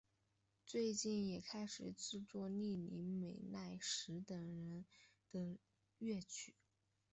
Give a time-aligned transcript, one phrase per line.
[0.65, 4.83] 最近也开始制作栗林美奈实等人
[5.31, 5.59] 的
[5.99, 6.55] 乐曲。